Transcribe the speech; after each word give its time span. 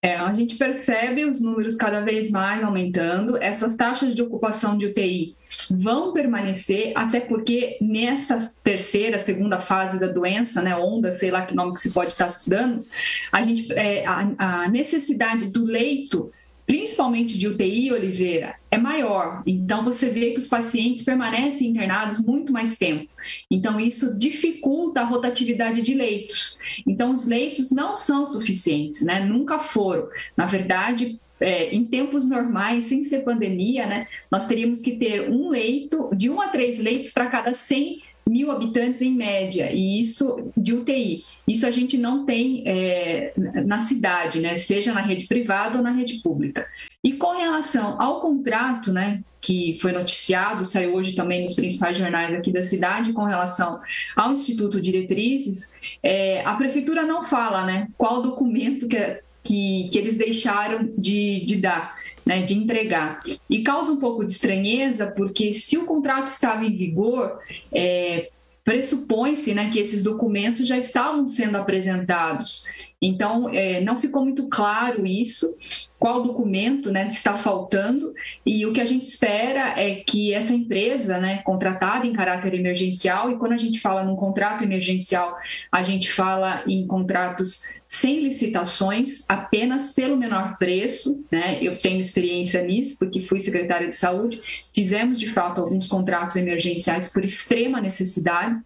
É, 0.00 0.14
a 0.14 0.32
gente 0.32 0.54
percebe 0.54 1.24
os 1.24 1.42
números 1.42 1.74
cada 1.74 2.00
vez 2.00 2.30
mais 2.30 2.62
aumentando, 2.62 3.36
essas 3.36 3.74
taxas 3.74 4.14
de 4.14 4.22
ocupação 4.22 4.78
de 4.78 4.86
UTI 4.86 5.34
vão 5.82 6.12
permanecer, 6.12 6.92
até 6.94 7.18
porque 7.18 7.76
nessa 7.80 8.38
terceira, 8.62 9.18
segunda 9.18 9.60
fase 9.60 9.98
da 9.98 10.06
doença, 10.06 10.62
né, 10.62 10.76
onda, 10.76 11.12
sei 11.12 11.32
lá 11.32 11.44
que 11.44 11.54
nome 11.54 11.72
que 11.72 11.80
se 11.80 11.90
pode 11.90 12.12
estar 12.12 12.28
estudando, 12.28 12.86
a, 13.32 13.42
gente, 13.42 13.72
é, 13.72 14.06
a, 14.06 14.34
a 14.38 14.68
necessidade 14.68 15.50
do 15.50 15.64
leito 15.64 16.30
principalmente 16.68 17.38
de 17.38 17.48
UTI, 17.48 17.90
Oliveira, 17.92 18.56
é 18.70 18.76
maior. 18.76 19.42
Então, 19.46 19.82
você 19.82 20.10
vê 20.10 20.32
que 20.32 20.38
os 20.38 20.48
pacientes 20.48 21.02
permanecem 21.02 21.70
internados 21.70 22.20
muito 22.20 22.52
mais 22.52 22.76
tempo. 22.76 23.08
Então, 23.50 23.80
isso 23.80 24.18
dificulta 24.18 25.00
a 25.00 25.04
rotatividade 25.04 25.80
de 25.80 25.94
leitos. 25.94 26.58
Então, 26.86 27.14
os 27.14 27.26
leitos 27.26 27.72
não 27.72 27.96
são 27.96 28.26
suficientes, 28.26 29.02
né? 29.02 29.24
Nunca 29.24 29.60
foram. 29.60 30.08
Na 30.36 30.44
verdade, 30.44 31.18
é, 31.40 31.74
em 31.74 31.86
tempos 31.86 32.28
normais, 32.28 32.84
sem 32.84 33.02
ser 33.02 33.20
pandemia, 33.20 33.86
né, 33.86 34.06
nós 34.30 34.46
teríamos 34.46 34.82
que 34.82 34.96
ter 34.96 35.30
um 35.30 35.48
leito, 35.48 36.10
de 36.14 36.28
um 36.28 36.38
a 36.38 36.48
três 36.48 36.78
leitos 36.78 37.12
para 37.12 37.30
cada 37.30 37.54
100 37.54 38.02
mil 38.28 38.50
habitantes 38.50 39.02
em 39.02 39.14
média, 39.14 39.70
e 39.72 40.00
isso 40.00 40.50
de 40.56 40.74
UTI. 40.74 41.24
Isso 41.46 41.66
a 41.66 41.70
gente 41.70 41.96
não 41.96 42.26
tem 42.26 42.62
é, 42.66 43.32
na 43.64 43.80
cidade, 43.80 44.40
né? 44.40 44.58
seja 44.58 44.92
na 44.92 45.00
rede 45.00 45.26
privada 45.26 45.78
ou 45.78 45.82
na 45.82 45.90
rede 45.90 46.20
pública. 46.22 46.66
E 47.02 47.12
com 47.14 47.36
relação 47.38 48.00
ao 48.00 48.20
contrato, 48.20 48.92
né, 48.92 49.22
que 49.40 49.78
foi 49.80 49.92
noticiado, 49.92 50.66
saiu 50.66 50.94
hoje 50.94 51.14
também 51.14 51.42
nos 51.42 51.54
principais 51.54 51.96
jornais 51.96 52.34
aqui 52.34 52.52
da 52.52 52.62
cidade, 52.62 53.12
com 53.12 53.24
relação 53.24 53.80
ao 54.16 54.32
Instituto 54.32 54.80
Diretrizes, 54.80 55.74
é, 56.02 56.44
a 56.44 56.54
prefeitura 56.54 57.04
não 57.04 57.24
fala 57.24 57.64
né, 57.64 57.88
qual 57.96 58.20
documento 58.20 58.88
que, 58.88 59.20
que, 59.44 59.88
que 59.90 59.98
eles 59.98 60.18
deixaram 60.18 60.90
de, 60.98 61.44
de 61.46 61.56
dar 61.56 61.96
né, 62.28 62.42
de 62.42 62.52
entregar. 62.52 63.20
E 63.48 63.62
causa 63.62 63.90
um 63.90 63.96
pouco 63.96 64.22
de 64.22 64.30
estranheza, 64.30 65.10
porque 65.16 65.54
se 65.54 65.78
o 65.78 65.86
contrato 65.86 66.26
estava 66.26 66.62
em 66.66 66.76
vigor, 66.76 67.38
é, 67.72 68.28
pressupõe-se 68.62 69.54
né, 69.54 69.70
que 69.72 69.78
esses 69.78 70.02
documentos 70.02 70.68
já 70.68 70.76
estavam 70.76 71.26
sendo 71.26 71.56
apresentados. 71.56 72.66
Então, 73.00 73.48
é, 73.48 73.80
não 73.80 73.98
ficou 73.98 74.22
muito 74.22 74.46
claro 74.48 75.06
isso, 75.06 75.56
qual 75.98 76.22
documento 76.22 76.90
né, 76.92 77.08
está 77.08 77.38
faltando, 77.38 78.12
e 78.44 78.66
o 78.66 78.74
que 78.74 78.80
a 78.82 78.84
gente 78.84 79.04
espera 79.04 79.47
é 79.76 79.96
que 79.96 80.32
essa 80.32 80.54
empresa, 80.54 81.18
né, 81.18 81.38
contratada 81.38 82.06
em 82.06 82.12
caráter 82.12 82.54
emergencial, 82.54 83.30
e 83.30 83.36
quando 83.36 83.52
a 83.52 83.58
gente 83.58 83.80
fala 83.80 84.04
num 84.04 84.16
contrato 84.16 84.62
emergencial, 84.64 85.36
a 85.70 85.82
gente 85.82 86.10
fala 86.10 86.62
em 86.66 86.86
contratos 86.86 87.68
sem 87.88 88.20
licitações, 88.20 89.24
apenas 89.28 89.94
pelo 89.94 90.16
menor 90.16 90.58
preço, 90.58 91.24
né? 91.32 91.58
Eu 91.62 91.78
tenho 91.78 92.00
experiência 92.00 92.62
nisso, 92.62 92.98
porque 92.98 93.22
fui 93.22 93.40
secretária 93.40 93.88
de 93.88 93.96
saúde, 93.96 94.42
fizemos 94.74 95.18
de 95.18 95.30
fato 95.30 95.60
alguns 95.60 95.86
contratos 95.86 96.36
emergenciais 96.36 97.10
por 97.12 97.24
extrema 97.24 97.80
necessidade. 97.80 98.60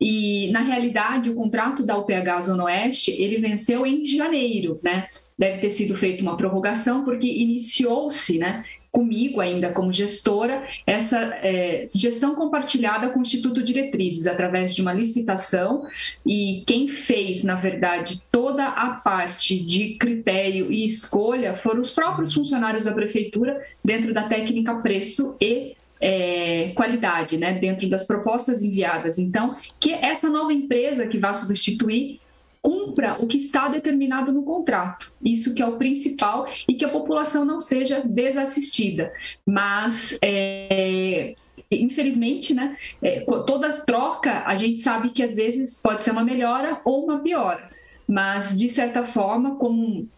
E, 0.00 0.50
na 0.50 0.60
realidade, 0.60 1.30
o 1.30 1.34
contrato 1.34 1.86
da 1.86 1.96
UPH 1.96 2.42
Zona 2.42 2.64
Oeste, 2.64 3.12
ele 3.12 3.38
venceu 3.38 3.86
em 3.86 4.04
janeiro, 4.04 4.80
né? 4.82 5.06
Deve 5.38 5.58
ter 5.58 5.70
sido 5.70 5.96
feita 5.96 6.22
uma 6.22 6.36
prorrogação, 6.36 7.04
porque 7.04 7.26
iniciou-se, 7.26 8.38
né? 8.38 8.64
comigo 8.96 9.42
ainda 9.42 9.72
como 9.72 9.92
gestora 9.92 10.66
essa 10.86 11.18
é, 11.42 11.86
gestão 11.94 12.34
compartilhada 12.34 13.10
com 13.10 13.18
o 13.18 13.22
Instituto 13.22 13.62
Diretrizes 13.62 14.26
através 14.26 14.74
de 14.74 14.80
uma 14.80 14.94
licitação 14.94 15.86
e 16.24 16.64
quem 16.66 16.88
fez 16.88 17.44
na 17.44 17.56
verdade 17.56 18.22
toda 18.32 18.66
a 18.66 18.92
parte 18.92 19.60
de 19.60 19.96
critério 19.96 20.72
e 20.72 20.86
escolha 20.86 21.58
foram 21.58 21.82
os 21.82 21.90
próprios 21.90 22.32
funcionários 22.32 22.86
da 22.86 22.92
prefeitura 22.92 23.62
dentro 23.84 24.14
da 24.14 24.22
técnica 24.22 24.76
preço 24.76 25.36
e 25.38 25.76
é, 26.00 26.72
qualidade, 26.74 27.36
né, 27.36 27.54
dentro 27.58 27.88
das 27.88 28.06
propostas 28.06 28.62
enviadas. 28.62 29.18
Então, 29.18 29.56
que 29.80 29.92
essa 29.92 30.28
nova 30.28 30.52
empresa 30.52 31.06
que 31.06 31.18
vai 31.18 31.34
substituir 31.34 32.20
cumpra 32.66 33.16
o 33.20 33.28
que 33.28 33.36
está 33.36 33.68
determinado 33.68 34.32
no 34.32 34.42
contrato. 34.42 35.12
Isso 35.24 35.54
que 35.54 35.62
é 35.62 35.66
o 35.66 35.76
principal 35.76 36.48
e 36.68 36.74
que 36.74 36.84
a 36.84 36.88
população 36.88 37.44
não 37.44 37.60
seja 37.60 38.00
desassistida. 38.04 39.12
Mas 39.46 40.18
é, 40.20 41.36
infelizmente, 41.70 42.52
né, 42.52 42.76
é, 43.00 43.20
toda 43.20 43.72
troca 43.82 44.42
a 44.44 44.56
gente 44.56 44.80
sabe 44.80 45.10
que 45.10 45.22
às 45.22 45.36
vezes 45.36 45.80
pode 45.80 46.04
ser 46.04 46.10
uma 46.10 46.24
melhora 46.24 46.80
ou 46.84 47.04
uma 47.04 47.20
piora. 47.20 47.70
Mas 48.08 48.58
de 48.58 48.68
certa 48.68 49.04
forma, 49.04 49.54
como 49.54 50.08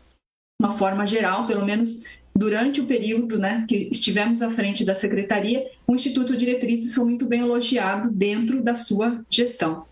uma 0.58 0.78
forma 0.78 1.06
geral, 1.06 1.46
pelo 1.46 1.66
menos 1.66 2.04
durante 2.34 2.80
o 2.80 2.86
período 2.86 3.38
né, 3.38 3.66
que 3.68 3.90
estivemos 3.92 4.40
à 4.40 4.50
frente 4.52 4.86
da 4.86 4.94
secretaria, 4.94 5.66
o 5.86 5.94
Instituto 5.94 6.34
Diretrizes 6.34 6.94
foi 6.94 7.04
muito 7.04 7.26
bem 7.26 7.40
elogiado 7.40 8.10
dentro 8.10 8.62
da 8.62 8.74
sua 8.74 9.22
gestão. 9.28 9.84